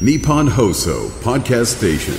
[0.00, 2.14] Nippon Hoso Podcast Station.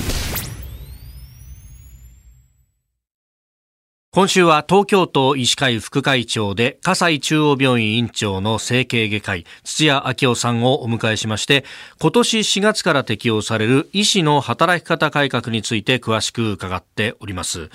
[4.12, 11.66] 今週は東京都医師会副会長で葛西中央病院院長の整形外科医土屋明夫さんをお迎えしまして
[12.00, 17.68] 今年4月から適用される医師の働き方改革について詳しく伺っております、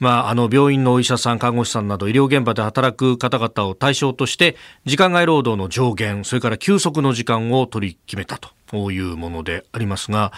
[0.00, 8.48] まあ、あの病院のお医者さん看護師さんなど医療現場で働く方々を対象として時間外労働の上限それから休息の時間を取り決めたと
[8.92, 10.32] いうものでありますが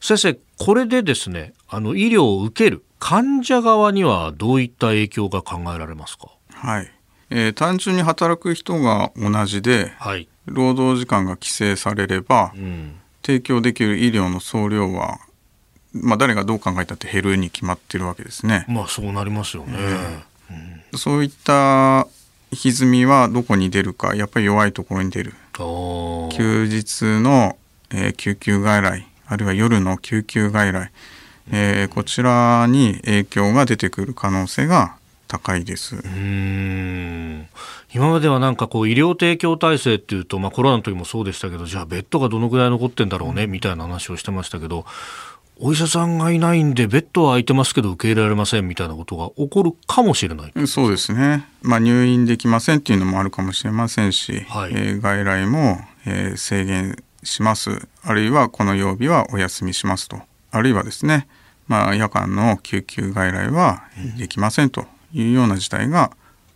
[0.00, 6.30] 先生これでですねあの医療を受ける患者側にはどういった影響が考えられますか？
[6.50, 6.90] はい、
[7.30, 15.18] えー、単純に働く人が同じで、はい、労働時間が規制されれば、うん、提供できる医療の総量は
[16.02, 18.66] まあ、誰がどう考えたって減るに決まってるわけですね。
[18.68, 19.78] まあそうなりますよね。
[20.92, 22.06] うん、そういった
[22.52, 25.32] 歪みはどこに出るかやっぱり弱いところに出る。
[25.54, 27.56] 休日の、
[27.90, 30.90] えー、救急外来あるいは夜の救急外来
[31.50, 34.96] えー、こちらに影響が出てくる可能性が
[35.28, 35.96] 高いです。
[35.96, 37.48] うん。
[37.94, 44.84] 今まではなんかこう医療提供体制っていうと、まあ、コロナの時もそうでしたけどじゃあベッドがどのぐらい残ってんだろうねみたいな話をしてましたけど
[45.58, 50.66] お医者さんがいないんでベッドは空いてますけど受け入れられませんみたいなことが起こるかもしれない。
[50.66, 56.96] そうですね、まあ、入院できませんっていうのもあるかもしれませんし、はい、えー、外来も、えー、制限
[57.26, 60.18] しますあるいはこの曜日はお休みしますと
[60.50, 61.28] あるいはですね
[61.68, 63.82] まあ、夜間の救急外来は
[64.16, 66.12] できませんというような事態が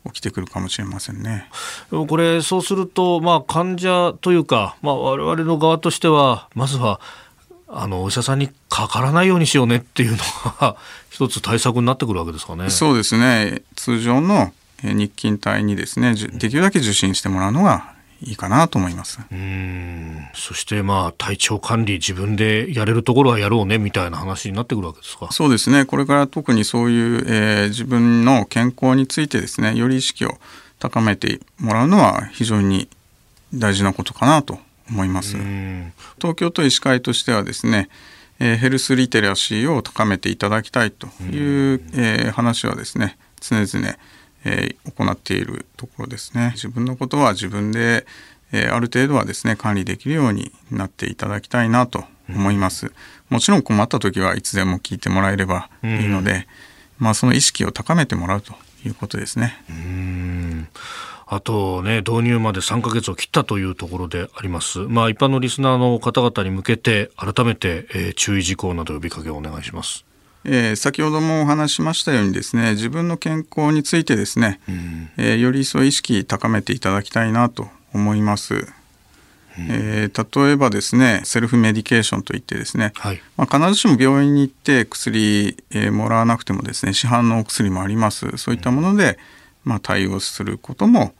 [0.06, 1.48] 起きてくるかもしれませんね。
[1.90, 7.00] これそうすると、まあ、患者というか、まあ、我々の側としてはまずは
[7.68, 10.18] あのお医者さんにかからないようにしようねっていうの
[10.60, 10.76] が
[11.10, 12.70] 一つ対策になってくるわけですかね。
[12.70, 19.18] そうですね通常の日勤帯にですねできるだけ受診してもらうのがいいかなと思います。
[19.30, 20.28] うん。
[20.34, 25.28] そしてまあ体調管理自分でやれるところはやろうねみたいな話になってくるわけですか？
[25.32, 25.84] そうですね。
[25.86, 30.38] これから特にそういう、えー、自分の健康についてですねより意識を
[30.78, 32.88] 高めてもらうのは非常に
[33.54, 34.58] 大事なことかなと
[34.90, 35.36] 思います。
[36.18, 37.88] 東京都医師会としてはですね
[38.42, 43.86] えー、ヘルスリテラシーを高めていただきたいという、えー、話はですね常々
[44.44, 46.52] えー、行っているところですね。
[46.54, 48.06] 自分のことは自分で、
[48.52, 52.92] えー、ある程度はですね管理できるようになっていただきたいなと思います、うん、
[53.30, 56.44] もちろん困った時はいつでも聞いてもらえればいいので、うん、
[56.98, 59.62] まあその意識を高めてもらうということですね。
[59.68, 60.68] うん。
[61.32, 64.80] あとね、導入まで3ヶ月を切ったというところであります。
[64.80, 70.04] まあ一般のリスナーの方々に向けて改めて、えー、注意事項など呼びかけをお願いします。
[70.44, 78.54] えー、先ほどもお話ししましたようにですね自分の健康についてですね、うん、えー、より一層意識高めていただきたいなと思います。
[78.54, 78.64] うん、
[79.68, 88.36] えー、例えばですねセルフメディケーションといってですね、はい、まあ、必ずしも病院に行って薬、えー、もらわなくてもですね市販のお薬もあります。
[88.36, 89.18] そういったもので、
[89.64, 91.12] まあ、対応することも、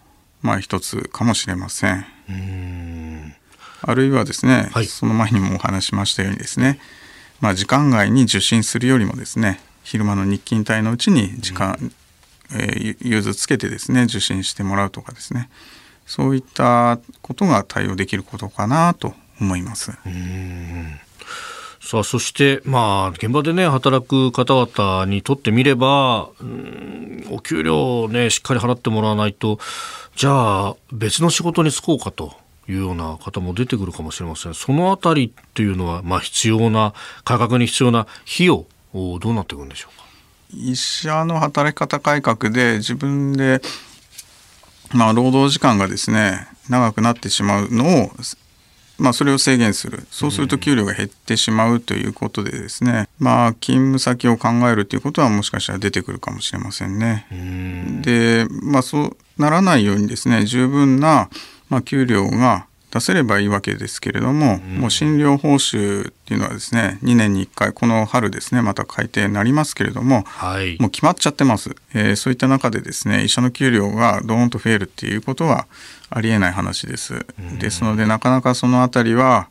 [0.43, 2.07] まあ、一つかもしれません。
[2.33, 3.35] ん。
[3.83, 6.79] あるいはですね、はい、その前にもお話しましたようにですね
[7.41, 11.93] まあ、時間外に受診するよりもですね昼間の日勤帯のうちに時間、うん、
[12.53, 15.49] えー、融通つけてですね受診してもらうとかですね。
[16.11, 19.93] そういったことが対応できることかなと思います。
[21.81, 29.61] さあそして、まあ、現場で、ね、働く方々にとってみれば、うん、お給料を、ね、しっかり払ってもらわないと
[30.17, 32.35] じゃあ別の仕事に就こうかと
[32.71, 34.55] いうような方も出てくるかもしれません。
[34.55, 36.95] そのあたりっていうのは、まあ、必要な、
[37.25, 40.05] 価格に必要な費用、どうなっていくんでしょうか？
[40.53, 43.61] 医者の働き方改革で自分で、
[44.93, 48.11] まあ、労働時間がですね長くなってしまうのを
[48.99, 57.27] まあ、それを制限するそうすると給料が減ってしまうということでですね、まあ、勤務先を考えるということはもしかしたら出てくるかもしれませんね。
[58.03, 61.31] で、まあ、そうならないようにですね十分な
[61.71, 75.69] まあ、給料が出せればいいわけですけれども、うん、もう診療報酬っていうのはですね2年に1回この春ですねまた改定になりますけれども、はい、もう決まっちゃってます、えー、そういった中でですね医者の給料がドーンと増えるっていうことは
[76.11, 79.49] ありえない話です、うん、ですのでなかなかその辺りは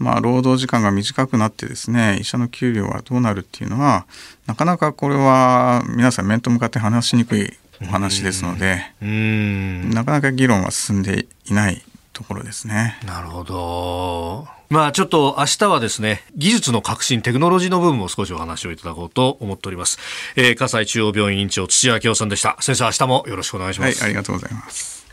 [0.00, 4.06] まあ、労働時間が短くなってですね医者の給料はどうなるっていうのは
[4.46, 11.82] なかなかこれは皆さん面と向かって話しにくいお話ですのでなかなか議論は進んでいない
[12.12, 12.98] ところですね。
[13.06, 14.46] なるほど。
[14.68, 19.98] まあちょっと明日はですね、技術の革新、テクノロジーの部分も少しお話をいただこうと思っております。
[20.36, 22.56] えー、葛西中央病院院長土屋明夫さんでした。
[22.60, 24.00] 先生、明日もよろしくお願いします。
[24.00, 25.09] はい、ありがとうございます。